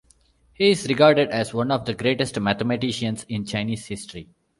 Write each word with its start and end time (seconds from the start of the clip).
He 0.55 0.71
is 0.71 0.87
regarded 0.89 1.29
as 1.29 1.53
one 1.53 1.69
of 1.69 1.85
the 1.85 1.93
greatest 1.93 2.39
mathematicians 2.39 3.23
in 3.29 3.45
Chinese 3.45 3.85
history. 3.85 4.29